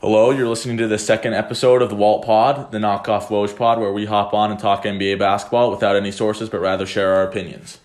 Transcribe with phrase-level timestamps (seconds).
[0.00, 3.78] Hello, you're listening to the second episode of the Walt Pod, the knockoff Woj Pod,
[3.78, 7.24] where we hop on and talk NBA basketball without any sources, but rather share our
[7.24, 7.80] opinions.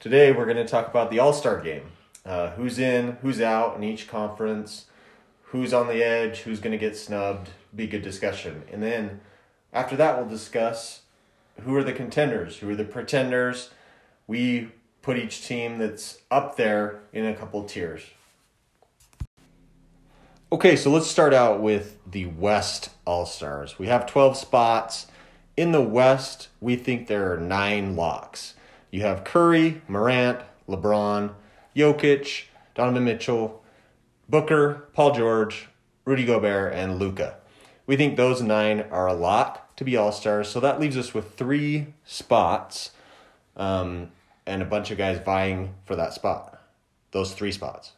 [0.00, 1.84] Today we're going to talk about the All Star game.
[2.26, 4.86] Uh, who's in, who's out in each conference,
[5.42, 7.50] who's on the edge, who's going to get snubbed.
[7.76, 8.64] Be good discussion.
[8.72, 9.20] And then
[9.72, 11.02] after that, we'll discuss
[11.60, 13.70] who are the contenders, who are the pretenders.
[14.26, 18.02] We put each team that's up there in a couple tiers.
[20.52, 23.78] Okay, so let's start out with the West All Stars.
[23.78, 25.06] We have 12 spots.
[25.56, 28.52] In the West, we think there are nine locks.
[28.90, 31.32] You have Curry, Morant, LeBron,
[31.74, 33.64] Jokic, Donovan Mitchell,
[34.28, 35.68] Booker, Paul George,
[36.04, 37.36] Rudy Gobert, and Luka.
[37.86, 40.50] We think those nine are a lock to be All Stars.
[40.50, 42.90] So that leaves us with three spots
[43.56, 44.10] um,
[44.44, 46.60] and a bunch of guys vying for that spot,
[47.12, 47.92] those three spots.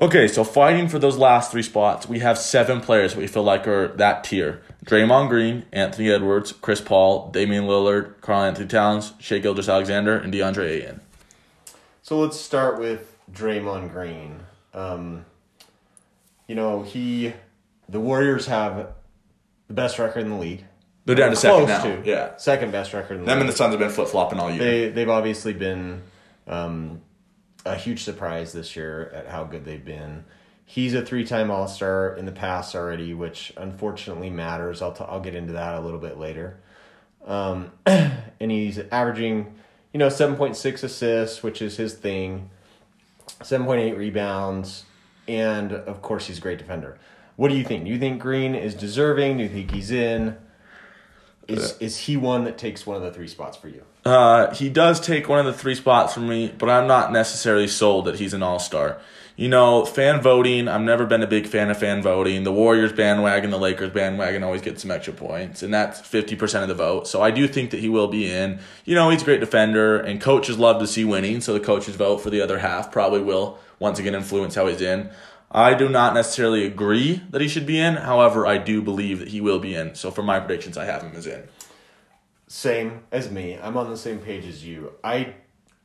[0.00, 3.66] Okay, so fighting for those last three spots, we have seven players we feel like
[3.68, 4.62] are that tier.
[4.86, 10.68] Draymond Green, Anthony Edwards, Chris Paul, Damian Lillard, Karl Anthony Towns, Shai Gilgeous-Alexander, and DeAndre
[10.68, 11.00] Ayton.
[12.02, 14.40] So let's start with Draymond Green.
[14.72, 15.26] Um,
[16.46, 17.34] you know, he,
[17.88, 18.94] the Warriors have
[19.68, 20.64] the best record in the league.
[21.04, 21.82] They're down to second Close now.
[21.96, 22.02] to.
[22.08, 22.36] Yeah.
[22.36, 23.40] Second best record in the Them league.
[23.42, 24.58] and the Suns have been flip flopping all year.
[24.58, 26.02] They they've obviously been
[26.46, 27.00] um,
[27.64, 30.24] a huge surprise this year at how good they've been.
[30.64, 34.80] He's a three time All Star in the past already, which unfortunately matters.
[34.82, 36.60] I'll t- I'll get into that a little bit later.
[37.26, 39.54] Um, and he's averaging,
[39.92, 42.50] you know, seven point six assists, which is his thing.
[43.42, 44.84] Seven point eight rebounds,
[45.26, 46.98] and of course he's a great defender.
[47.36, 47.84] What do you think?
[47.84, 49.38] Do you think Green is deserving?
[49.38, 50.36] Do you think he's in?
[51.58, 53.82] Is is he one that takes one of the three spots for you?
[54.04, 57.68] Uh, he does take one of the three spots for me, but I'm not necessarily
[57.68, 58.98] sold that he's an all star.
[59.36, 62.44] You know, fan voting, I've never been a big fan of fan voting.
[62.44, 66.68] The Warriors bandwagon, the Lakers bandwagon always get some extra points, and that's 50% of
[66.68, 67.08] the vote.
[67.08, 68.58] So I do think that he will be in.
[68.84, 71.96] You know, he's a great defender, and coaches love to see winning, so the coaches'
[71.96, 75.08] vote for the other half probably will once again influence how he's in.
[75.50, 77.96] I do not necessarily agree that he should be in.
[77.96, 79.94] However, I do believe that he will be in.
[79.96, 81.48] So for my predictions, I have him as in.
[82.46, 83.58] Same as me.
[83.60, 84.92] I'm on the same page as you.
[85.02, 85.34] I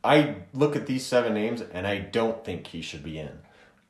[0.04, 3.40] I look at these seven names and I don't think he should be in.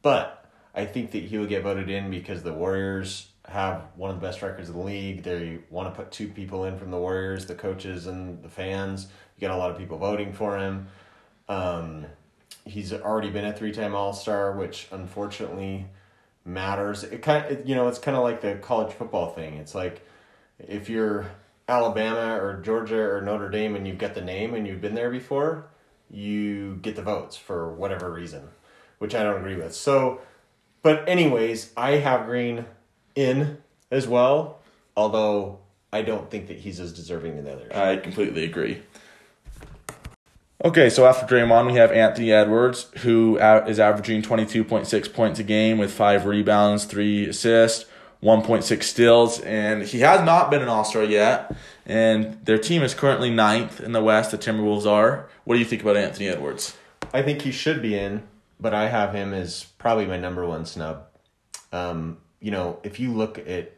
[0.01, 4.19] But I think that he will get voted in because the Warriors have one of
[4.19, 5.23] the best records in the league.
[5.23, 9.07] They want to put two people in from the Warriors, the coaches and the fans.
[9.37, 10.87] You got a lot of people voting for him.
[11.49, 12.05] Um,
[12.65, 15.85] he's already been a three-time All-Star, which unfortunately
[16.43, 17.03] matters.
[17.03, 19.55] It kind of, you know, it's kind of like the college football thing.
[19.55, 20.05] It's like
[20.59, 21.27] if you're
[21.67, 25.09] Alabama or Georgia or Notre Dame and you've got the name and you've been there
[25.09, 25.67] before,
[26.09, 28.49] you get the votes for whatever reason,
[28.99, 29.73] which I don't agree with.
[29.73, 30.21] So,
[30.81, 32.65] but anyways, I have Green
[33.15, 33.57] in
[33.89, 34.59] as well,
[34.95, 35.59] although
[35.91, 37.71] I don't think that he's as deserving as the others.
[37.71, 38.81] I completely agree.
[40.65, 45.77] Okay, so after Draymond, we have Anthony Edwards, who is averaging 22.6 points a game
[45.77, 47.85] with five rebounds, three assists,
[48.23, 51.55] 1.6 steals, and he has not been an All Star yet.
[51.85, 54.31] And their team is currently ninth in the West.
[54.31, 55.29] The Timberwolves are.
[55.43, 56.75] What do you think about Anthony Edwards?
[57.13, 58.23] I think he should be in,
[58.59, 61.05] but I have him as probably my number one snub.
[61.73, 63.71] Um, you know, if you look at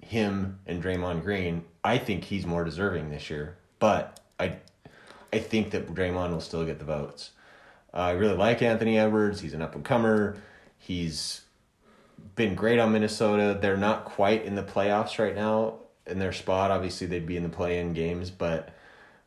[0.00, 3.58] him and Draymond Green, I think he's more deserving this year.
[3.78, 4.18] But
[5.36, 7.30] I, think that Draymond will still get the votes.
[7.92, 9.40] Uh, I really like Anthony Edwards.
[9.40, 10.36] He's an up and comer.
[10.78, 11.42] He's
[12.34, 13.58] been great on Minnesota.
[13.60, 15.74] They're not quite in the playoffs right now
[16.06, 16.70] in their spot.
[16.70, 18.74] Obviously, they'd be in the play-in games, but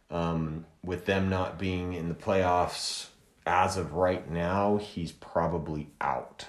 [0.10, 3.08] um, with them not being in the playoffs
[3.46, 6.46] as of right now, he's probably out.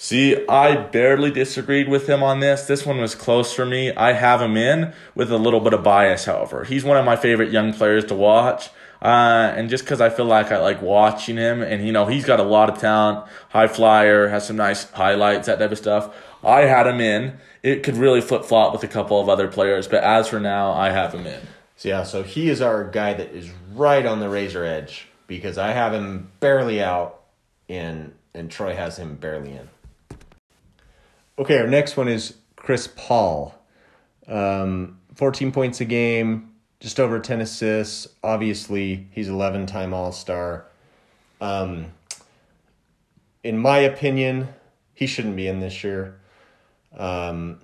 [0.00, 2.66] See, I barely disagreed with him on this.
[2.66, 3.92] This one was close for me.
[3.92, 6.62] I have him in with a little bit of bias, however.
[6.62, 8.70] He's one of my favorite young players to watch.
[9.02, 12.24] Uh, and just because I feel like I like watching him, and you know, he's
[12.24, 16.14] got a lot of talent, high flyer, has some nice highlights, that type of stuff.
[16.44, 17.36] I had him in.
[17.64, 20.72] It could really flip flop with a couple of other players, but as for now,
[20.72, 21.40] I have him in.
[21.74, 25.58] So yeah, so he is our guy that is right on the razor edge because
[25.58, 27.24] I have him barely out
[27.66, 29.68] in and Troy has him barely in.
[31.38, 33.54] Okay, our next one is Chris Paul.
[34.26, 38.08] Um, 14 points a game, just over 10 assists.
[38.24, 40.66] Obviously, he's 11 time All Star.
[41.40, 41.92] Um,
[43.44, 44.48] in my opinion,
[44.94, 46.18] he shouldn't be in this year.
[46.96, 47.60] Um,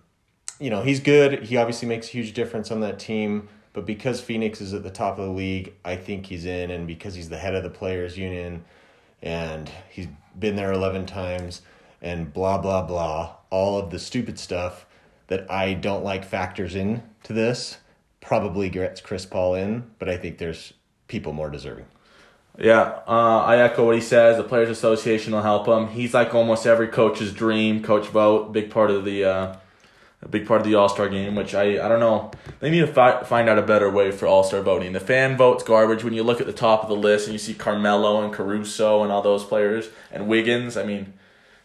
[0.61, 1.43] you know, he's good.
[1.43, 3.49] He obviously makes a huge difference on that team.
[3.73, 6.71] But because Phoenix is at the top of the league, I think he's in.
[6.71, 8.65] And because he's the head of the players' union
[9.21, 10.07] and he's
[10.39, 11.63] been there 11 times.
[12.05, 13.35] And blah blah blah.
[13.51, 14.87] All of the stupid stuff
[15.27, 17.79] that I don't like factors in to this
[18.21, 20.75] probably gets Chris Paul in, but I think there's
[21.09, 21.87] people more deserving.
[22.59, 24.37] Yeah, uh, I echo what he says.
[24.37, 25.89] The Players Association will help him.
[25.89, 27.83] He's like almost every coach's dream.
[27.83, 29.57] Coach vote, big part of the, uh,
[30.23, 31.35] a big part of the All Star game.
[31.35, 32.31] Which I, I don't know.
[32.61, 34.93] They need to fi- find out a better way for All Star voting.
[34.93, 36.05] The fan vote's garbage.
[36.05, 39.03] When you look at the top of the list and you see Carmelo and Caruso
[39.03, 41.15] and all those players and Wiggins, I mean,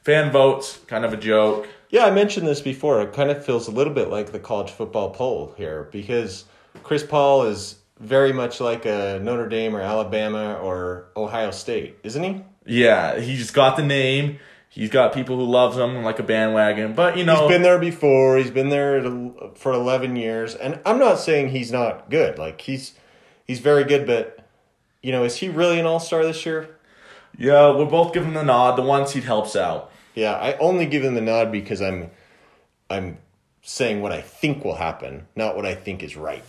[0.04, 1.68] fan votes kind of a joke.
[1.90, 3.01] Yeah, I mentioned this before.
[3.01, 6.46] It kind of feels a little bit like the college football poll here because
[6.84, 12.24] Chris Paul is very much like a Notre Dame or Alabama or Ohio State, isn't
[12.24, 12.44] he?
[12.66, 14.40] Yeah, he's got the name.
[14.69, 16.94] He's got people who loves him like a bandwagon.
[16.94, 18.38] But you know, He's been there before.
[18.38, 19.02] He's been there
[19.56, 20.54] for 11 years.
[20.54, 22.38] And I'm not saying he's not good.
[22.38, 22.94] Like he's
[23.45, 24.48] he's very good, but
[25.02, 26.75] you know, is he really an all-star this year?
[27.39, 28.75] Yeah, we'll both him the nod.
[28.75, 29.91] The one seed helps out.
[30.13, 32.12] Yeah, I only give him the nod because I'm
[32.89, 33.18] I'm
[33.62, 36.44] saying what I think will happen, not what I think is right.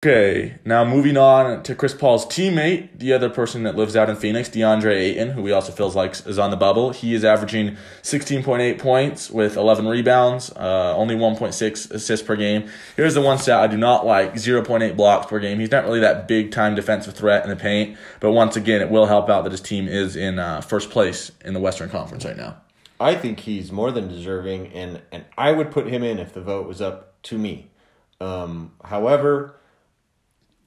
[0.00, 4.14] Okay, now moving on to Chris Paul's teammate, the other person that lives out in
[4.14, 6.90] Phoenix, DeAndre Ayton, who he also feels like is on the bubble.
[6.90, 12.68] He is averaging 16.8 points with 11 rebounds, uh, only 1.6 assists per game.
[12.94, 15.58] Here's the one stat I do not like 0.8 blocks per game.
[15.58, 18.90] He's not really that big time defensive threat in the paint, but once again, it
[18.90, 22.24] will help out that his team is in uh, first place in the Western Conference
[22.24, 22.56] right now.
[23.00, 26.40] I think he's more than deserving, and and I would put him in if the
[26.40, 27.70] vote was up to me.
[28.20, 29.57] Um, however,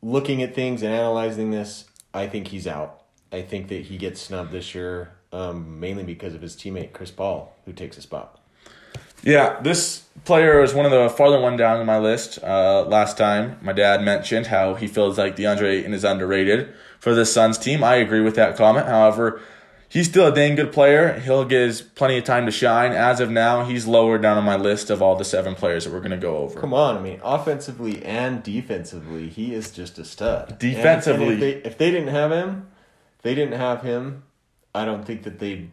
[0.02, 3.02] looking at things and analyzing this, I think he's out.
[3.32, 7.12] I think that he gets snubbed this year, um, mainly because of his teammate Chris
[7.12, 8.40] Paul, who takes a spot.
[9.24, 12.40] Yeah, this player is one of the farther one down on my list.
[12.44, 17.14] Uh, last time, my dad mentioned how he feels like DeAndre Ayton is underrated for
[17.14, 17.84] the Suns team.
[17.84, 18.88] I agree with that comment.
[18.88, 19.40] However,
[19.92, 21.20] he's still a dang good player.
[21.20, 22.94] He'll get his plenty of time to shine.
[22.94, 25.94] As of now, he's lower down on my list of all the seven players that
[25.94, 26.60] we're going to go over.
[26.60, 30.50] Come on, I mean, offensively and defensively, he is just a stud.
[30.52, 31.34] And- Defensively.
[31.34, 32.68] and if, they, if they didn't have him,
[33.18, 34.24] if they didn't have him.
[34.74, 35.70] I don't think that they'd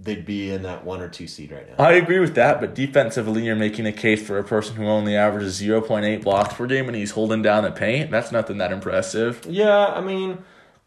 [0.00, 1.84] they'd be in that one or two seed right now.
[1.84, 5.16] I agree with that, but defensively, you're making a case for a person who only
[5.16, 8.10] averages 0.8 blocks per game and he's holding down the paint.
[8.10, 9.44] That's nothing that impressive.
[9.48, 10.38] Yeah, I mean,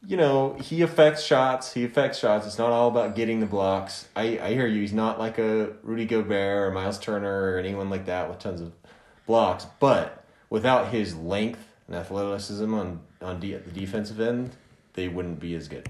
[0.06, 1.74] you know, he affects shots.
[1.74, 2.48] He affects shots.
[2.48, 4.08] It's not all about getting the blocks.
[4.16, 4.82] I, I hear you.
[4.82, 8.62] He's not like a Rudy Gobert or Miles Turner or anyone like that with tons
[8.62, 8.72] of
[9.28, 9.68] blocks.
[9.80, 14.56] But without his length and athleticism on on de- the defensive end,
[14.94, 15.88] they wouldn't be as good.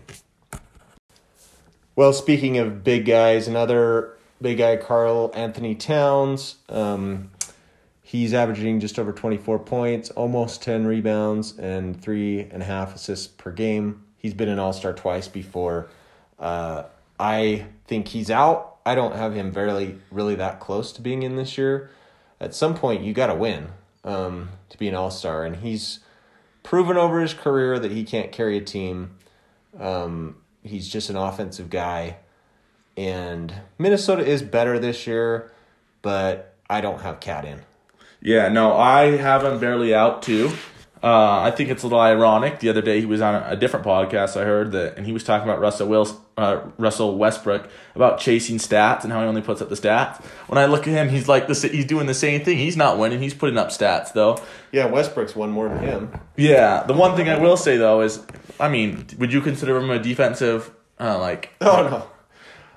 [1.96, 6.56] Well, speaking of big guys, another big guy, Karl Anthony Towns.
[6.68, 7.32] Um,
[8.12, 13.28] He's averaging just over 24 points, almost 10 rebounds, and three and a half assists
[13.28, 14.04] per game.
[14.18, 15.88] He's been an all star twice before.
[16.38, 16.84] Uh,
[17.18, 18.80] I think he's out.
[18.86, 21.90] I don't have him very, really that close to being in this year.
[22.42, 23.70] At some point, you got to win
[24.04, 26.02] um, to be an all star, and he's
[26.64, 29.12] proven over his career that he can't carry a team.
[29.80, 32.18] Um, he's just an offensive guy,
[32.98, 35.54] and Minnesota is better this year,
[36.02, 37.62] but I don't have Cat in.
[38.22, 40.52] Yeah, no, I have him barely out too.
[41.04, 42.60] Uh, I think it's a little ironic.
[42.60, 45.24] The other day he was on a different podcast I heard that, and he was
[45.24, 49.64] talking about Russell Wills, uh, Russell Westbrook about chasing stats and how he only puts
[49.64, 50.24] up the stats.
[50.46, 51.64] When I look at him, he's like this.
[51.64, 52.60] He's doing the same thing.
[52.60, 53.20] He's not winning.
[53.20, 54.40] He's putting up stats though.
[54.72, 56.12] Yeah, Westbrook's won more than him.
[56.38, 56.84] Yeah.
[56.84, 58.24] The one thing I will say though is,
[58.60, 61.50] I mean, would you consider him a defensive, uh, like?
[61.62, 62.08] Oh no,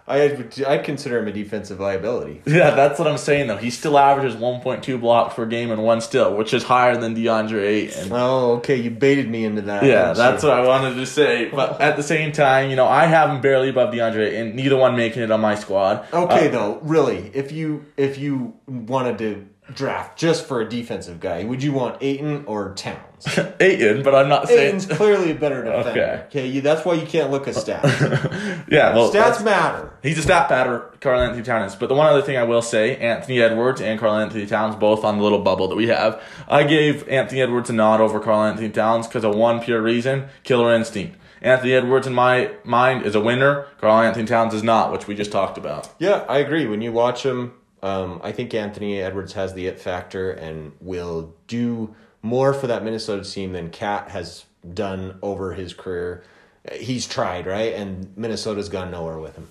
[0.07, 2.43] I I'd consider him a defensive liability.
[2.55, 3.57] Yeah, that's what I'm saying though.
[3.57, 7.63] He still averages 1.2 blocks per game and one still, which is higher than DeAndre
[7.63, 8.13] Ayton.
[8.13, 9.83] Oh, okay, you baited me into that.
[9.85, 10.49] Yeah, that's you?
[10.51, 11.49] what I wanted to say.
[11.49, 14.77] But at the same time, you know, I have him barely above DeAndre, and neither
[14.77, 16.07] one making it on my squad.
[16.13, 21.21] Okay, Uh, though, really, if you if you wanted to draft just for a defensive
[21.21, 23.39] guy, would you want Ayton or Towns?
[23.61, 24.69] Ayton, but I'm not saying.
[24.69, 25.91] Ayton's clearly a better defender.
[25.91, 26.23] Okay.
[26.27, 27.83] Okay, you, that's why you can't look at stats.
[28.69, 29.93] yeah, well, stats matter.
[30.03, 31.75] He's a stat patter, Karl Anthony Towns.
[31.75, 35.05] But the one other thing I will say, Anthony Edwards and Karl Anthony Towns both
[35.05, 36.23] on the little bubble that we have.
[36.49, 40.29] I gave Anthony Edwards a nod over Karl Anthony Towns because of one pure reason:
[40.43, 41.19] killer instinct.
[41.45, 43.67] Anthony Edwards, in my mind, is a winner.
[43.79, 45.91] Karl Anthony Towns is not, which we just talked about.
[45.99, 46.67] Yeah, I agree.
[46.67, 47.53] When you watch him,
[47.85, 52.83] um, I think Anthony Edwards has the it factor and will do more for that
[52.83, 56.25] Minnesota team than Cat has done over his career.
[56.73, 57.75] He's tried, right?
[57.75, 59.51] And Minnesota's gone nowhere with him.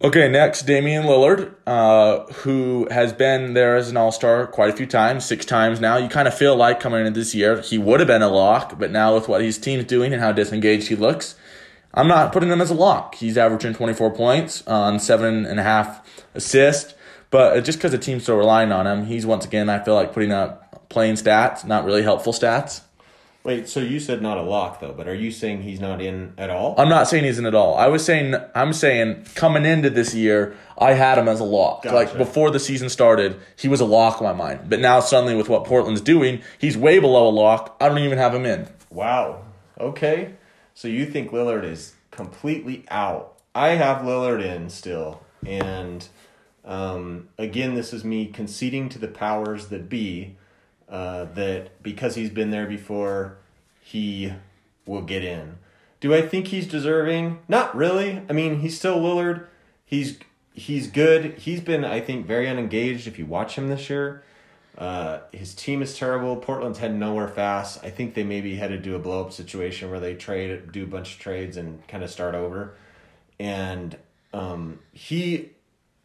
[0.00, 4.72] Okay, next, Damian Lillard, uh, who has been there as an all star quite a
[4.72, 5.98] few times, six times now.
[5.98, 8.78] You kind of feel like coming into this year, he would have been a lock,
[8.78, 11.34] but now with what his team's doing and how disengaged he looks,
[11.94, 13.14] I'm not putting him as a lock.
[13.14, 16.94] He's averaging 24 points on seven and a half assists,
[17.30, 20.12] but just because the team's still relying on him, he's once again, I feel like
[20.12, 22.82] putting up plain stats, not really helpful stats.
[23.44, 26.34] Wait, so you said not a lock though, but are you saying he's not in
[26.36, 26.74] at all?
[26.76, 27.76] I'm not saying he's in at all.
[27.76, 31.84] I was saying I'm saying coming into this year, I had him as a lock.
[31.84, 31.94] Gotcha.
[31.94, 34.68] Like before the season started, he was a lock in my mind.
[34.68, 37.76] But now suddenly with what Portland's doing, he's way below a lock.
[37.80, 38.68] I don't even have him in.
[38.90, 39.44] Wow.
[39.80, 40.34] Okay.
[40.78, 43.36] So you think Lillard is completely out?
[43.52, 46.06] I have Lillard in still, and
[46.64, 50.36] um, again, this is me conceding to the powers that be
[50.88, 53.38] uh, that because he's been there before,
[53.80, 54.32] he
[54.86, 55.58] will get in.
[55.98, 57.40] Do I think he's deserving?
[57.48, 58.22] Not really.
[58.30, 59.46] I mean, he's still Lillard.
[59.84, 60.20] He's
[60.52, 61.38] he's good.
[61.38, 63.08] He's been, I think, very unengaged.
[63.08, 64.22] If you watch him this year,
[64.78, 66.36] uh, his team is terrible.
[66.36, 67.82] Portland's heading nowhere fast.
[67.82, 70.84] I think they maybe had to do a blow up situation where they trade, do
[70.84, 72.76] a bunch of trades, and kind of start over.
[73.40, 73.96] And
[74.32, 75.50] um, he,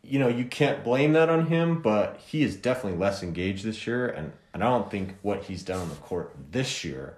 [0.02, 3.86] you know, you can't blame that on him, but he is definitely less engaged this
[3.86, 4.08] year.
[4.08, 7.16] And, and I don't think what he's done on the court this year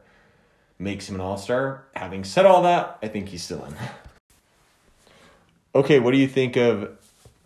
[0.78, 1.86] makes him an all star.
[1.96, 3.76] Having said all that, I think he's still in.
[5.74, 6.98] Okay, what do you think of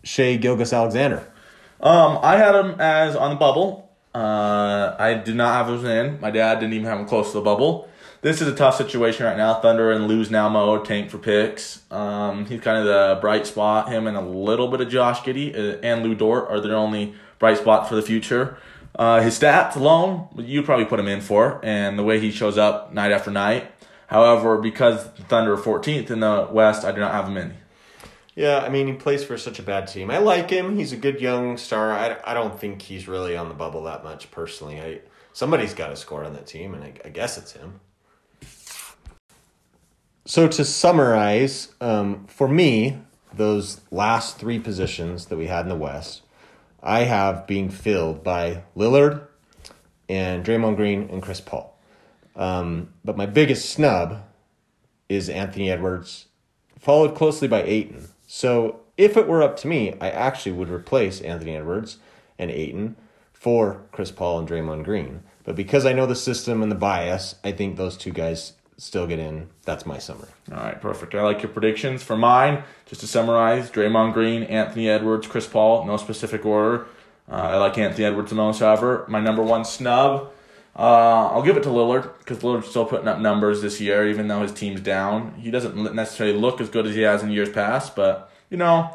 [0.04, 1.26] Shai Gilgeous-Alexander?
[1.80, 3.89] Um, I had him as on the bubble.
[4.14, 6.20] Uh, I did not have him in.
[6.20, 7.88] My dad didn't even have him close to the bubble.
[8.22, 9.60] This is a tough situation right now.
[9.60, 11.82] Thunder and lose now mode, tank for picks.
[11.90, 13.88] Um, he's kind of the bright spot.
[13.88, 17.14] Him and a little bit of Josh Giddey uh, and Lu Dort are their only
[17.38, 18.58] bright spots for the future.
[18.94, 22.58] Uh, his stats alone, you probably put him in for, and the way he shows
[22.58, 23.70] up night after night.
[24.08, 27.54] However, because Thunder are 14th in the West, I do not have him in.
[28.40, 30.10] Yeah, I mean, he plays for such a bad team.
[30.10, 30.78] I like him.
[30.78, 31.92] He's a good young star.
[31.92, 34.80] I, I don't think he's really on the bubble that much personally.
[34.80, 35.00] I
[35.34, 37.80] Somebody's got to score on that team, and I, I guess it's him.
[40.24, 43.02] So, to summarize, um, for me,
[43.34, 46.22] those last three positions that we had in the West,
[46.82, 49.20] I have being filled by Lillard
[50.08, 51.78] and Draymond Green and Chris Paul.
[52.34, 54.22] Um, but my biggest snub
[55.10, 56.24] is Anthony Edwards,
[56.78, 58.08] followed closely by Ayton.
[58.32, 61.96] So if it were up to me, I actually would replace Anthony Edwards
[62.38, 62.94] and Ayton
[63.32, 65.24] for Chris Paul and Draymond Green.
[65.42, 69.08] But because I know the system and the bias, I think those two guys still
[69.08, 69.48] get in.
[69.64, 70.28] That's my summary.
[70.52, 71.16] All right, perfect.
[71.16, 72.04] I like your predictions.
[72.04, 76.86] For mine, just to summarize, Draymond Green, Anthony Edwards, Chris Paul, no specific order.
[77.28, 79.06] Uh, I like Anthony Edwards the most, however.
[79.08, 80.30] My number one snub,
[80.76, 84.28] uh, I'll give it to Lillard because Lillard's still putting up numbers this year, even
[84.28, 85.34] though his team's down.
[85.34, 88.90] He doesn't necessarily look as good as he has in years past, but, you know,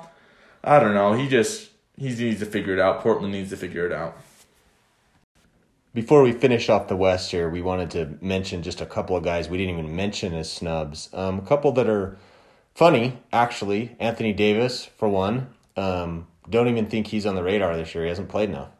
[0.63, 1.13] I don't know.
[1.13, 3.01] He just, he needs to figure it out.
[3.01, 4.17] Portland needs to figure it out.
[5.93, 9.23] Before we finish off the West here, we wanted to mention just a couple of
[9.23, 11.09] guys we didn't even mention as snubs.
[11.13, 12.17] Um, a couple that are
[12.73, 13.95] funny, actually.
[13.99, 15.53] Anthony Davis, for one.
[15.77, 18.03] Um, don't even think he's on the radar this year.
[18.03, 18.71] He hasn't played enough.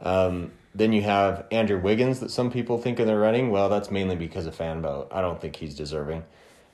[0.00, 3.50] Um, then you have Andrew Wiggins that some people think in the running.
[3.50, 5.08] Well, that's mainly because of fan vote.
[5.10, 6.24] I don't think he's deserving.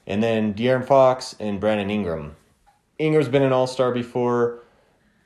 [0.06, 2.36] And then De'Aaron Fox and Brandon Ingram.
[2.98, 4.62] Ingram's been an all star before.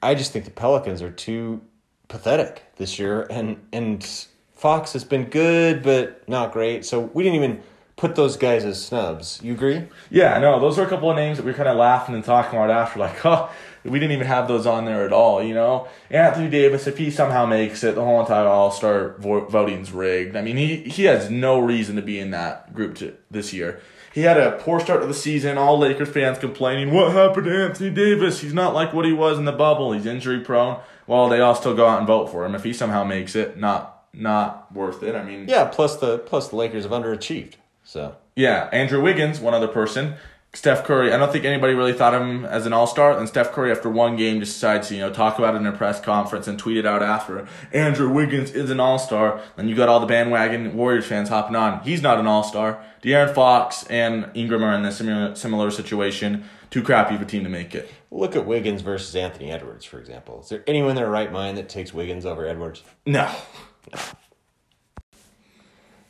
[0.02, 1.60] I just think the Pelicans are too
[2.08, 4.04] pathetic this year, and and
[4.52, 6.84] Fox has been good but not great.
[6.84, 7.62] So we didn't even
[8.00, 9.40] put those guys as snubs.
[9.42, 9.84] You agree?
[10.10, 12.24] Yeah, no, those are a couple of names that we were kind of laughing and
[12.24, 13.50] talking about after, like, oh,
[13.84, 15.88] we didn't even have those on there at all, you know?
[16.10, 20.36] Anthony Davis, if he somehow makes it, the whole entire All Star vo- voting's rigged.
[20.36, 23.80] I mean, he, he has no reason to be in that group to, this year.
[24.12, 25.56] He had a poor start to the season.
[25.56, 28.40] All Lakers fans complaining, what happened to Anthony Davis?
[28.40, 29.92] He's not like what he was in the bubble.
[29.92, 30.80] He's injury prone.
[31.06, 32.54] Well, they all still go out and vote for him.
[32.54, 35.14] If he somehow makes it, not not worth it.
[35.14, 35.66] I mean, Yeah.
[35.66, 37.54] Plus the plus the Lakers have underachieved.
[37.84, 40.14] So yeah, Andrew Wiggins, one other person.
[40.52, 43.16] Steph Curry, I don't think anybody really thought him as an all star.
[43.16, 45.66] And Steph Curry, after one game, just decides to, you know, talk about it in
[45.66, 47.46] a press conference and tweet it out after.
[47.72, 49.40] Andrew Wiggins is an all star.
[49.54, 51.80] Then you got all the bandwagon Warriors fans hopping on.
[51.84, 52.82] He's not an all star.
[53.00, 56.44] De'Aaron Fox and Ingram are in a similar, similar situation.
[56.70, 57.92] Too crappy of a team to make it.
[58.10, 60.40] look at Wiggins versus Anthony Edwards, for example.
[60.40, 62.82] Is there anyone in their right mind that takes Wiggins over Edwards?
[63.06, 63.32] No.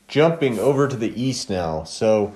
[0.08, 1.84] Jumping over to the East now.
[1.84, 2.34] So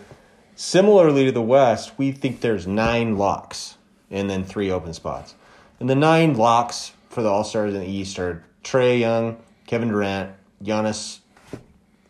[0.55, 3.77] similarly to the West, we think there's nine locks
[4.11, 5.35] and then three open spots.
[5.81, 9.89] And the nine locks for the All Stars in the East are Trae Young, Kevin
[9.89, 10.33] Durant,
[10.63, 11.21] Giannis,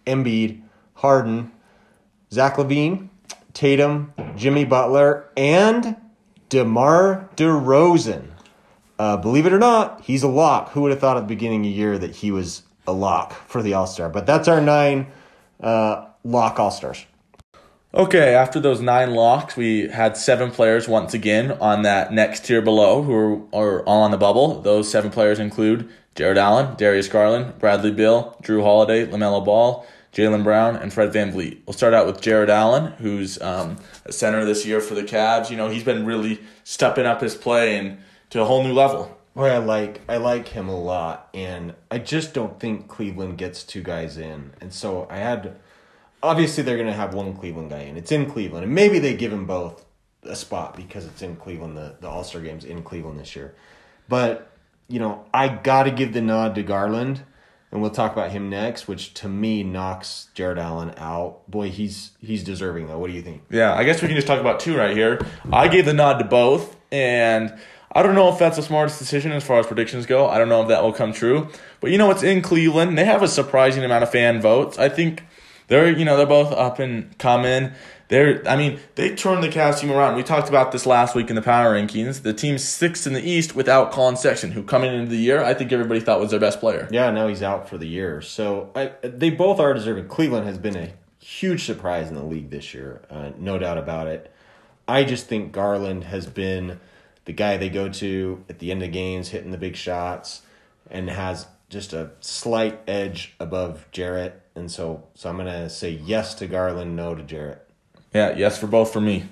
[0.06, 0.60] Embiid,
[0.94, 1.52] Harden,
[2.32, 3.08] Zach LaVine,
[3.52, 5.96] Tatum, Jimmy Butler, and
[6.48, 8.28] DeMar DeRozan.
[8.98, 10.70] Uh, believe it or not, he's a lock.
[10.70, 13.32] Who would have thought at the beginning of the year that he was a lock
[13.48, 14.08] for the All Star?
[14.08, 15.08] But that's our nine
[15.60, 17.04] uh, lock All Stars.
[17.94, 22.60] Okay, after those nine locks, we had seven players once again on that next tier
[22.60, 24.60] below who are, are all on the bubble.
[24.62, 30.42] Those seven players include Jarrett Allen, Darius Garland, Bradley Beal, Jrue Holiday, LaMelo Ball, Jaylen
[30.42, 31.60] Brown, and Fred Van VanVleet.
[31.66, 35.48] We'll start out with Jarrett Allen, who's um, a center this year for the Cavs.
[35.48, 37.98] You know, he's been really stepping up his play and
[38.30, 39.16] to a whole new level.
[39.36, 43.62] Boy, I like I like him a lot, and I just don't think Cleveland gets
[43.62, 45.54] two guys in, and so I had.
[46.24, 47.96] Obviously, they're going to have one Cleveland guy in.
[47.96, 49.84] It's in Cleveland, and maybe they give him both
[50.22, 51.76] a spot because it's in Cleveland.
[51.76, 53.54] The the All Star game's in Cleveland this year,
[54.08, 54.50] but
[54.88, 57.22] you know I got to give the nod to Garland,
[57.70, 61.48] and we'll talk about him next, which to me knocks Jarrett Allen out.
[61.50, 62.98] Boy, he's he's deserving though.
[62.98, 63.42] What do you think?
[63.50, 65.20] Yeah, I guess we can just talk about two right here.
[65.52, 67.54] I gave the nod to both, and
[67.92, 70.26] I don't know if that's the smartest decision as far as predictions go.
[70.28, 71.48] I don't know if that will come true.
[71.80, 72.98] But you know, it's in Cleveland.
[72.98, 74.78] They have a surprising amount of fan votes.
[74.78, 75.22] I think
[75.68, 77.72] they're you know they're both up and coming.
[78.08, 80.16] They're I mean they turned the Cavs team around.
[80.16, 82.22] We talked about this last week in the power rankings.
[82.22, 85.54] The team's sixth in the East without Collin Sexton, who coming into the year I
[85.54, 86.88] think everybody thought was their best player.
[86.90, 88.20] Yeah, now he's out for the year.
[88.20, 90.08] So I, they both are deserving.
[90.08, 94.06] Cleveland has been a huge surprise in the league this year, uh, no doubt about
[94.06, 94.30] it.
[94.86, 96.78] I just think Garland has been
[97.24, 100.42] the guy they go to at the end of games, hitting the big shots,
[100.90, 104.42] and has just a slight edge above Jarrett.
[104.56, 107.68] And so, so I'm gonna say yes to Garland, no to Jarrett.
[108.12, 109.26] Yeah, yes for both for me.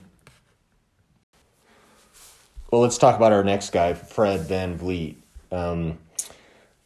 [2.71, 5.17] Well, let's talk about our next guy, Fred Van VanVleet.
[5.53, 5.99] Um,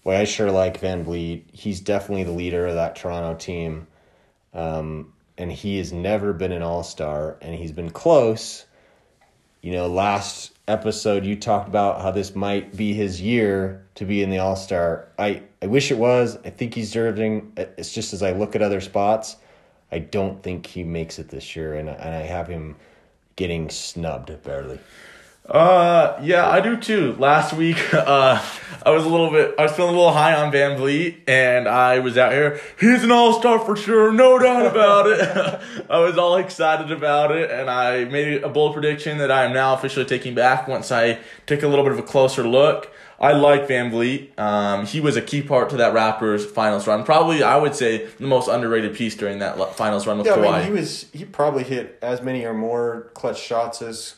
[0.03, 1.45] boy, I sure like Van VanVleet.
[1.53, 3.87] He's definitely the leader of that Toronto team.
[4.53, 8.65] Um, and he has never been an all star, and he's been close.
[9.63, 14.23] You know, last episode you talked about how this might be his year to be
[14.23, 15.09] in the all star.
[15.19, 16.39] I, I wish it was.
[16.45, 17.53] I think he's deserving.
[17.57, 19.37] It's just as I look at other spots,
[19.93, 22.77] I don't think he makes it this year, and, and I have him
[23.37, 24.81] getting snubbed barely.
[25.49, 27.15] Uh, yeah, I do too.
[27.19, 28.45] Last week, uh,
[28.85, 32.01] I was a little bit, I was feeling a little high on VanVleet, and I
[32.01, 32.61] was out here.
[32.81, 35.87] He's an all star for sure, no doubt about it.
[35.91, 39.53] I was all excited about it, and I made a bold prediction that I am
[39.53, 42.93] now officially taking back once I took a little bit of a closer look.
[43.19, 44.39] I like VanVleet.
[44.39, 47.03] Um, he was a key part to that Raptors finals run.
[47.05, 50.53] Probably, I would say, the most underrated piece during that finals run with yeah, Kawhi.
[50.53, 54.17] I mean, he was he probably hit as many or more clutch shots as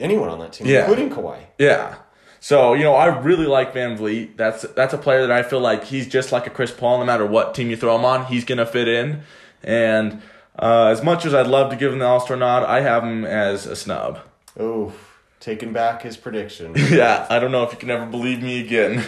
[0.00, 0.80] anyone on that team, Yeah.
[0.80, 1.38] including Kawhi.
[1.58, 1.96] Yeah.
[2.40, 4.36] So, you know, I really like VanVleet.
[4.36, 6.98] That's that's a player that I feel like he's just like a Chris Paul.
[6.98, 9.22] No matter what team you throw him on, he's gonna fit in.
[9.64, 10.22] And
[10.58, 13.02] uh, as much as I'd love to give him the All Star nod, I have
[13.02, 14.20] him as a snub.
[14.58, 14.92] Oh,
[15.40, 16.74] taking back his prediction.
[16.90, 19.02] yeah, I don't know if you can ever believe me again.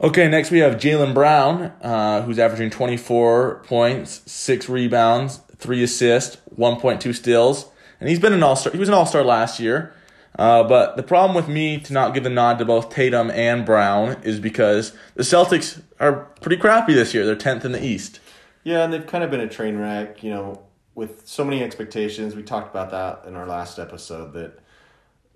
[0.00, 6.36] Okay, next we have Jaylen Brown, uh, who's averaging 24 points, six rebounds, three assists,
[6.58, 7.70] 1.2 steals,
[8.00, 8.72] and he's been an all star.
[8.72, 9.92] He was an all star last year.
[10.38, 13.64] Uh, but the problem with me to not give the nod to both Tatum and
[13.64, 17.24] Brown is because the Celtics are pretty crappy this year.
[17.24, 18.20] They're 10th in the East.
[18.62, 20.62] Yeah, and they've kind of been a train wreck, you know,
[20.94, 22.34] with so many expectations.
[22.34, 24.58] We talked about that in our last episode that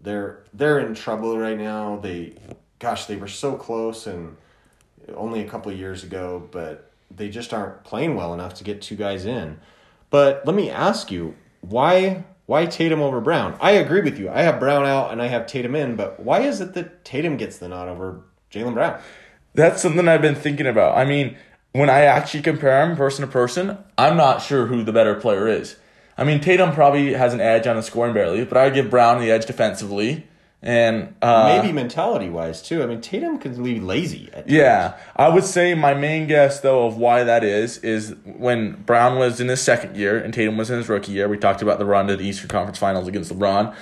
[0.03, 1.97] they're they're in trouble right now.
[1.97, 2.35] They
[2.79, 4.37] gosh, they were so close and
[5.15, 8.97] only a couple years ago, but they just aren't playing well enough to get two
[8.97, 9.61] guys in.
[10.09, 13.57] But let me ask you, why why Tatum over Brown?
[13.61, 14.29] I agree with you.
[14.29, 17.37] I have Brown out and I have Tatum in, but why is it that Tatum
[17.37, 19.01] gets the nod over Jaylen Brown?
[19.55, 20.99] That's something I've been thinking about.
[20.99, 21.37] I mean,
[21.71, 25.47] when I actually compare them person to person, I'm not sure who the better player
[25.47, 25.77] is.
[26.19, 29.21] I mean, Tatum probably has an edge on the scoring barely, but I give Brown
[29.21, 30.27] the edge defensively.
[30.63, 32.83] And uh, Maybe mentality wise too.
[32.83, 34.29] I mean, Tatum can be lazy.
[34.33, 34.49] At.
[34.49, 39.19] Yeah, I would say my main guess though of why that is is when Brown
[39.19, 41.29] was in his second year and Tatum was in his rookie year.
[41.29, 43.75] We talked about the run to the Eastern Conference Finals against LeBron.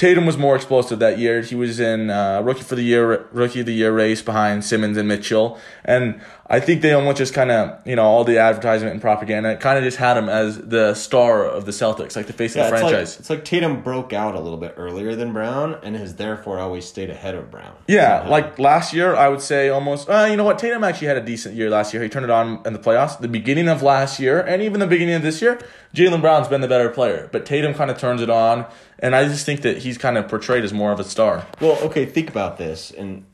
[0.00, 1.42] Tatum was more explosive that year.
[1.42, 4.96] He was in uh, rookie for the year, rookie of the year race behind Simmons
[4.96, 8.92] and Mitchell, and I think they almost just kind of you know all the advertisement
[8.92, 12.32] and propaganda kind of just had him as the star of the Celtics, like the
[12.32, 13.20] face Yeah, of the it's like, franchise.
[13.20, 16.84] it's like Tatum broke out a little bit earlier than Brown and has therefore always
[16.84, 17.72] stayed ahead of Brown.
[17.86, 18.30] Yeah, somehow.
[18.32, 20.08] like last year, I would say almost.
[20.10, 20.58] Uh, you know what?
[20.58, 22.02] Tatum actually had a decent year last year.
[22.02, 23.20] He turned it on in the playoffs.
[23.20, 25.60] The beginning of last year, and even the beginning of this year,
[25.94, 27.28] Jaylen Brown's been the better player.
[27.30, 28.66] But Tatum kind of turns it on,
[28.98, 31.46] and I just think that he's kind of portrayed as more of a star.
[31.60, 32.90] Well, okay, think about this.
[32.90, 33.24] And,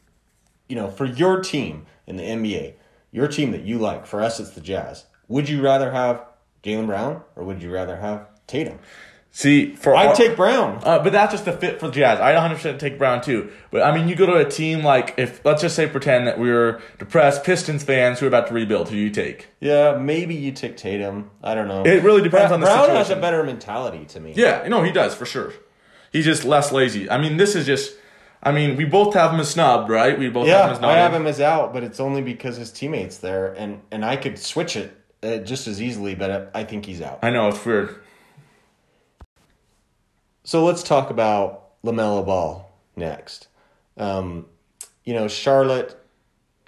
[0.69, 2.75] you know, for your team in the NBA,
[3.17, 5.07] your team that you like, for us, it's the Jazz.
[5.29, 6.23] Would you rather have
[6.63, 8.79] Jaylen Brown or would you rather have Tatum?
[9.31, 10.81] See, for I'd take Brown.
[10.83, 12.21] Uh, but that's just a fit for the Jazz.
[12.21, 13.51] I'd 100% take Brown too.
[13.71, 16.39] But I mean, you go to a team like if let's just say pretend that
[16.39, 18.89] we are depressed Pistons fans who are about to rebuild.
[18.89, 19.49] Who do you take?
[19.61, 21.31] Yeah, maybe you take Tatum.
[21.43, 21.85] I don't know.
[21.85, 22.97] It really depends on the Brown situation.
[22.97, 24.33] has a better mentality to me.
[24.37, 25.53] Yeah, no, he does for sure.
[26.13, 27.09] He's just less lazy.
[27.11, 27.95] I mean, this is just.
[28.43, 30.19] I mean, we both have him as snubbed, right?
[30.19, 32.23] We both have him Yeah, as not I have him as out, but it's only
[32.23, 36.51] because his teammates there, and and I could switch it uh, just as easily, but
[36.55, 37.21] I think he's out.
[37.23, 37.97] I know it's weird.
[40.45, 43.49] So let's talk about LaMelo Ball next.
[43.97, 44.47] Um,
[45.05, 45.99] you know, Charlotte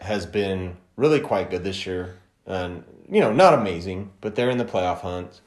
[0.00, 4.59] has been really quite good this year, and you know, not amazing, but they're in
[4.59, 5.40] the playoff hunt.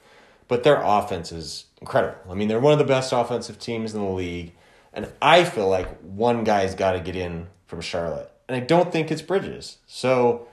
[0.48, 2.30] But their offense is incredible.
[2.30, 4.54] I mean, they're one of the best offensive teams in the league,
[4.94, 8.92] and I feel like one guy's got to get in from Charlotte, and I don't
[8.92, 9.78] think it's Bridges.
[9.88, 10.48] So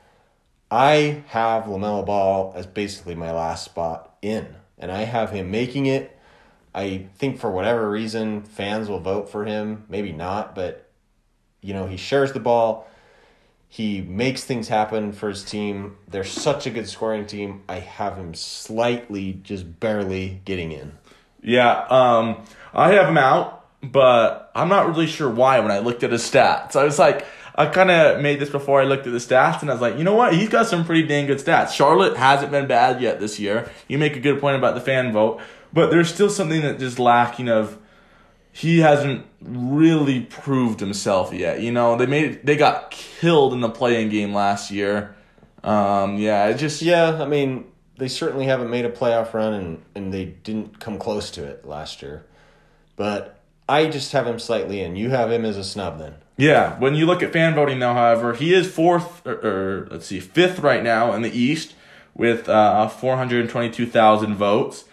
[0.71, 5.87] I have LaMelo Ball as basically my last spot in, and I have him making
[5.87, 6.17] it.
[6.75, 9.85] I think for whatever reason, fans will vote for him.
[9.89, 10.89] Maybe not, but
[11.61, 12.89] you know, he shares the ball.
[13.69, 15.97] He makes things happen for his team.
[16.09, 17.63] They're such a good scoring team.
[17.69, 20.93] I have him slightly, just barely getting in.
[21.43, 26.03] Yeah, um, I have him out, but I'm not really sure why when I looked
[26.03, 26.77] at his stats.
[26.77, 29.71] I was like, I kind of made this before I looked at the stats, and
[29.71, 30.33] I was like, you know what?
[30.33, 31.73] He's got some pretty dang good stats.
[31.73, 33.69] Charlotte hasn't been bad yet this year.
[33.89, 35.41] You make a good point about the fan vote,
[35.73, 37.79] but there's still something that just lacking of.
[38.51, 41.61] He hasn't really proved himself yet.
[41.61, 45.15] You know, they made they got killed in the play-in game last year.
[45.63, 47.67] Um, yeah, it just Yeah, I mean,
[47.99, 51.67] they certainly haven't made a playoff run, and, and they didn't come close to it
[51.67, 52.25] last year.
[52.97, 53.38] But
[53.69, 54.97] I just have him slightly in.
[54.97, 56.15] You have him as a snub then.
[56.37, 60.07] Yeah, when you look at fan voting now, however, he is fourth or, or let's
[60.07, 61.75] see, fifth right now in the East
[62.15, 64.85] with uh, 422,000 votes.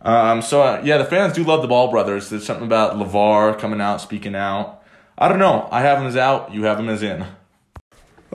[0.00, 2.30] Um, so uh, yeah, the fans do love the Ball brothers.
[2.30, 4.82] There's something about LaVar coming out, speaking out.
[5.18, 5.68] I don't know.
[5.70, 6.52] I have him as out.
[6.52, 7.26] You have him as in.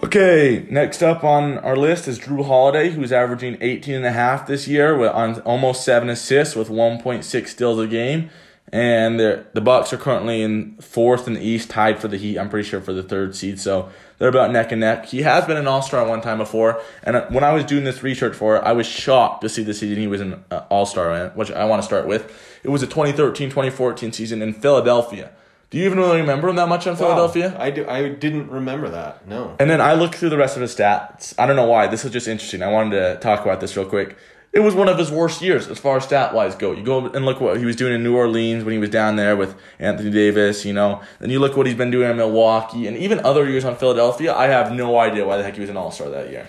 [0.03, 4.45] Okay, next up on our list is Jrue Holiday, who's averaging 18 and a half
[4.45, 8.29] this year with on almost seven assists with 1.6 steals a game.
[8.73, 12.37] And the the Bucks are currently in fourth in the East, tied for the Heat.
[12.37, 15.05] I'm pretty sure for the third seed, so they're about neck and neck.
[15.05, 18.03] He has been an All Star one time before, and when I was doing this
[18.03, 20.85] research for it, I was shocked to see the season he was an uh, All
[20.85, 22.59] Star in, which I want to start with.
[22.63, 25.31] It was a 2013-2014 season in Philadelphia.
[25.69, 27.55] Do you even really remember him that much on Philadelphia?
[27.59, 27.87] I do.
[27.87, 29.27] I didn't remember that.
[29.27, 29.55] No.
[29.59, 31.33] And then I looked through the rest of his stats.
[31.37, 31.87] I don't know why.
[31.87, 32.63] This is just interesting.
[32.63, 34.17] I wanted to talk about this real quick.
[34.53, 36.71] It was one of his worst years as far as stat wise go.
[36.71, 39.15] You go and look what he was doing in New Orleans when he was down
[39.15, 41.01] there with Anthony Davis, you know.
[41.19, 44.33] Then you look what he's been doing in Milwaukee and even other years on Philadelphia.
[44.33, 46.47] I have no idea why the heck he was an all star that year.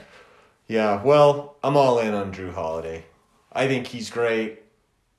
[0.69, 1.03] Yeah.
[1.03, 3.05] Well, I'm all in on Jrue Holiday.
[3.53, 4.63] I think he's great.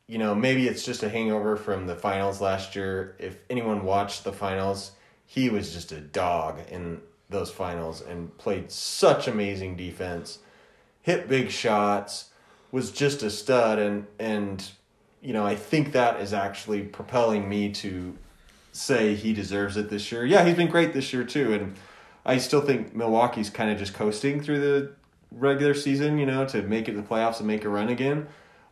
[0.07, 3.15] You know, maybe it's just a hangover from the finals last year.
[3.19, 4.93] If anyone watched the finals,
[5.25, 10.39] he was just a dog in those finals and played such amazing defense,
[11.01, 12.28] hit big shots,
[12.71, 14.71] was just a stud and and
[15.21, 18.17] you know, I think that is actually propelling me to
[18.71, 20.25] say he deserves it this year.
[20.25, 21.75] Yeah, he's been great this year too and
[22.25, 24.91] I still think Milwaukee's kind of just coasting through the
[25.31, 28.27] regular season, you know, to make it to the playoffs and make a run again.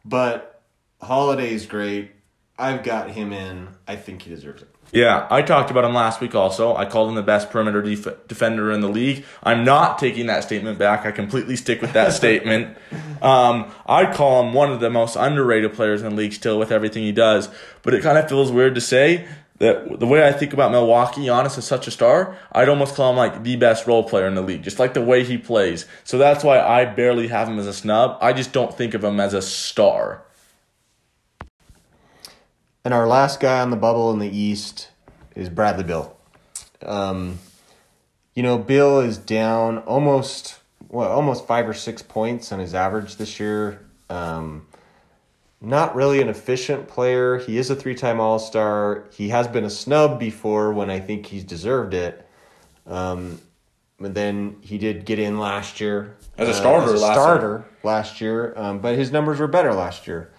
[0.06, 0.62] But
[1.02, 2.12] Holiday's great.
[2.58, 3.70] I've got him in.
[3.88, 4.70] I think he deserves it.
[4.92, 6.76] Yeah, I talked about him last week also.
[6.76, 9.26] I called him the best perimeter def- defender in the league.
[9.44, 11.06] I'm not taking that statement back.
[11.06, 12.78] I completely stick with that statement.
[13.22, 16.72] Um, I call him one of the most underrated players in the league still with
[16.72, 17.50] everything he does.
[17.82, 19.28] But it kind of feels weird to say
[19.60, 23.10] that the way I think about Milwaukee, Giannis is such a star, I'd almost call
[23.12, 25.86] him like the best role player in the league, just like the way he plays.
[26.04, 28.18] So that's why I barely have him as a snub.
[28.22, 30.22] I just don't think of him as a star.
[32.88, 34.92] And our last guy on the bubble in the East
[35.36, 36.18] is Bradley Beal.
[36.82, 37.40] Um,
[38.34, 43.18] you know, Beal is down almost well, almost five or six points on his average
[43.18, 43.86] this year.
[44.10, 44.68] Um,
[45.60, 47.40] not really an efficient player.
[47.40, 49.04] He is a three-time All-Star.
[49.12, 52.26] He has been a snub before when I think he's deserved it.
[52.86, 53.42] Um,
[54.00, 57.66] but then he did get in last year As a starter as a last starter
[57.84, 58.54] last year.
[58.56, 60.32] Um, but his numbers were better last year.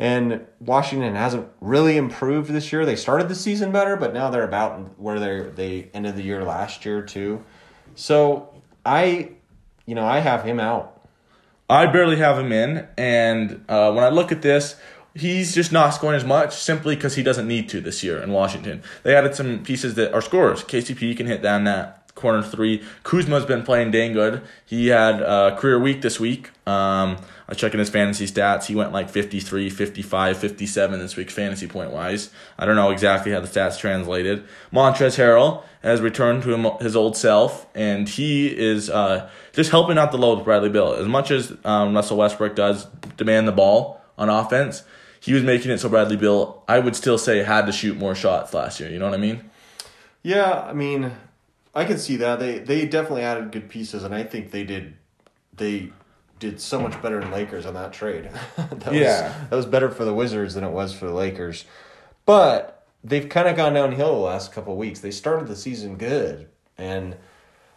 [0.00, 2.86] And Washington hasn't really improved this year.
[2.86, 6.42] They started the season better, but now they're about where they they ended the year
[6.42, 7.44] last year too.
[7.96, 8.48] So
[8.84, 9.32] I,
[9.84, 11.06] you know, I have him out.
[11.68, 14.74] I barely have him in, and uh, when I look at this,
[15.14, 18.32] he's just not scoring as much simply because he doesn't need to this year in
[18.32, 18.82] Washington.
[19.02, 20.64] They added some pieces that are scorers.
[20.64, 22.82] KCP can hit down that corner three.
[23.02, 24.42] Kuzma's been playing dang good.
[24.64, 26.50] He had a career week this week.
[26.66, 27.18] Um,
[27.50, 28.66] I was checking his fantasy stats.
[28.66, 32.30] He went like 53, 55, 57 this week, fantasy point wise.
[32.56, 34.44] I don't know exactly how the stats translated.
[34.72, 39.98] Montrezl Harrell has returned to him, his old self, and he is uh, just helping
[39.98, 40.92] out the load with Bradley Beal.
[40.92, 42.84] As much as um, Russell Westbrook does
[43.16, 44.84] demand the ball on offense,
[45.18, 48.14] he was making it so Bradley Beal, I would still say, had to shoot more
[48.14, 48.90] shots last year.
[48.90, 49.50] You know what I mean?
[50.22, 51.10] Yeah, I mean,
[51.74, 54.94] I can see that they they definitely added good pieces, and I think they did
[55.56, 55.90] they
[56.40, 58.28] did so much better than Lakers on that trade.
[58.56, 59.22] that Yeah.
[59.40, 61.64] was, that was better for the Wizards than it was for the Lakers,
[62.26, 64.98] but they've kind of gone downhill the last couple of weeks.
[65.00, 67.16] They started the season good, and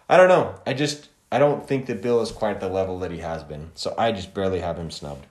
[0.09, 0.55] I don't know.
[0.65, 3.43] I just I don't think that Beal is quite at the level that he has
[3.43, 3.71] been.
[3.75, 5.25] So I just barely have him snubbed.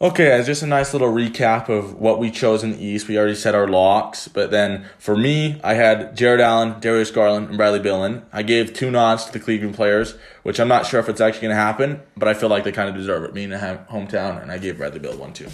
[0.00, 3.08] Okay, as just a nice little recap of what we chose in the East.
[3.08, 7.48] We already said our locks, but then for me, I had Jarrett Allen, Darius Garland,
[7.48, 8.22] and Bradley Billen.
[8.32, 11.48] I gave two nods to the Cleveland players, which I'm not sure if it's actually
[11.48, 13.34] going to happen, but I feel like they kind of deserve it.
[13.34, 15.48] Being a hometown, and I gave Bradley Beal one too.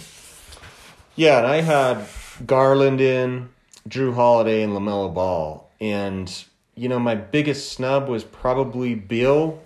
[1.15, 2.05] Yeah, and I had
[2.45, 3.49] Garland in,
[3.89, 5.67] Jrue Holiday, and LaMelo Ball.
[5.81, 6.31] And,
[6.75, 9.63] you know, my biggest snub was probably Beal.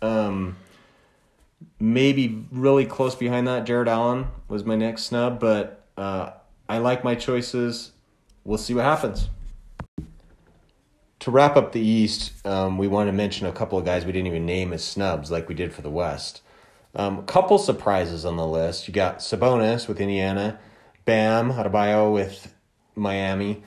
[0.00, 0.56] Um,
[1.82, 6.30] maybe really close behind that, Jarrett Allen was my next snub, but uh,
[6.68, 7.90] I like my choices.
[8.44, 9.28] We'll see what happens.
[11.18, 14.12] To wrap up the East, um, we want to mention a couple of guys we
[14.12, 16.40] didn't even name as snubs like we did for the West.
[16.94, 18.86] Um, couple surprises on the list.
[18.86, 20.60] You got Sabonis with Indiana,
[21.04, 22.54] Bam Adebayo with
[22.94, 23.64] Miami,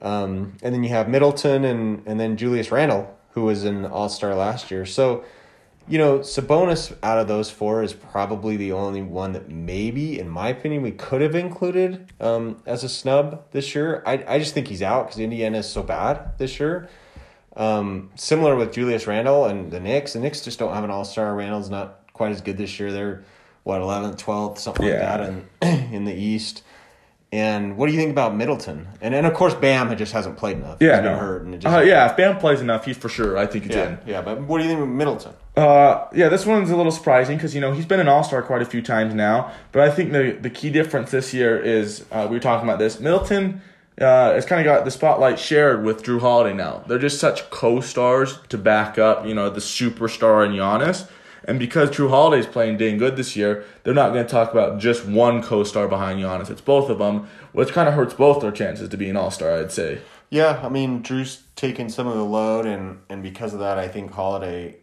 [0.00, 4.08] um, and then you have Middleton and and then Julius Randle, who was an All
[4.08, 4.86] Star last year.
[4.86, 5.24] So,
[5.88, 10.28] you know, Sabonis out of those four is probably the only one that maybe, in
[10.28, 14.02] my opinion, we could have included um, as a snub this year.
[14.06, 16.88] I I just think he's out because Indiana is so bad this year.
[17.56, 20.12] Um, similar with Julius Randle and the Knicks.
[20.12, 21.34] The Knicks just don't have an All Star.
[21.34, 22.92] Randle's not quite as good this year.
[22.92, 23.24] They're
[23.64, 24.92] what eleventh, twelfth, something Yeah.
[24.94, 25.00] like
[25.62, 26.62] that in in the East.
[27.30, 28.88] And what do you think about Middleton?
[29.02, 30.78] And and of course Bam just hasn't played enough.
[30.80, 31.16] Yeah, he's no.
[31.16, 33.36] hurt and it just Uh, yeah, if Bam plays enough, he's for sure.
[33.36, 33.98] I think he's yeah, in.
[34.06, 34.22] yeah.
[34.22, 35.32] But what do you think of Middleton?
[35.58, 38.42] Uh, yeah, this one's a little surprising because you know he's been an All Star
[38.42, 39.50] quite a few times now.
[39.72, 42.78] But I think the the key difference this year is uh, we were talking about
[42.78, 43.00] this.
[43.00, 43.60] Middleton
[44.00, 46.84] uh, has kind of got the spotlight shared with Jrue Holiday now.
[46.86, 51.08] They're just such co stars to back up you know the superstar and Giannis.
[51.44, 54.78] And because Jrue Holiday's playing dang good this year, they're not going to talk about
[54.78, 56.50] just one co-star behind Giannis.
[56.50, 59.56] It's both of them, which kind of hurts both their chances to be an all-star,
[59.56, 60.02] I'd say.
[60.30, 63.88] Yeah, I mean Jrue's taken some of the load, and and because of that, I
[63.88, 64.76] think Holiday.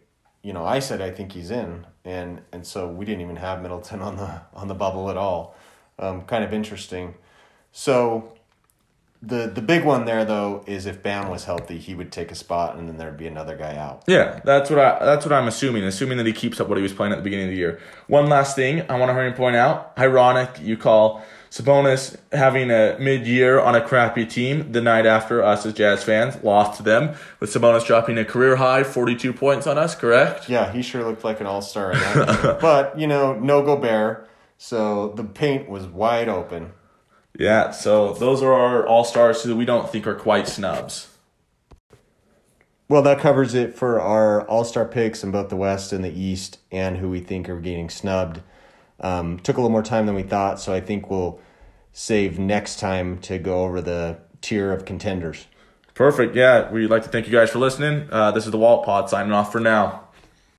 [0.46, 3.60] You know, I said I think he's in, and and so we didn't even have
[3.60, 5.56] Middleton on the on the bubble at all.
[5.98, 7.16] Um, kind of interesting.
[7.72, 8.32] So,
[9.20, 12.36] the the big one there though is if Bam was healthy, he would take a
[12.36, 14.04] spot, and then there'd be another guy out.
[14.06, 15.82] Yeah, that's what I that's what I'm assuming.
[15.82, 17.80] Assuming that he keeps up what he was playing at the beginning of the year.
[18.06, 19.94] One last thing I want to hurry and point out.
[19.98, 25.42] Ironic you call Sabonis having a mid year on a crappy team the night after
[25.42, 29.66] us as Jazz fans lost to them with Sabonis dropping a career high 42 points
[29.66, 29.94] on us.
[29.94, 30.48] Correct?
[30.48, 31.98] Yeah, he sure looked like an all star in
[32.60, 34.28] but you know, no Gobert,
[34.58, 36.72] so the paint was wide open.
[37.38, 37.70] Yeah.
[37.70, 41.08] So those are our all stars who we don't think are quite snubs.
[42.88, 46.12] Well, that covers it for our all star picks in both the West and the
[46.12, 48.40] East, and who we think are getting snubbed.
[49.00, 51.40] Um, took a little more time than we thought, so I think we'll
[51.92, 55.46] save next time to go over the tier of contenders.
[55.94, 56.36] Perfect.
[56.36, 58.08] Yeah, we'd like to thank you guys for listening.
[58.10, 60.05] Uh, this is the Walt Pod signing off for now.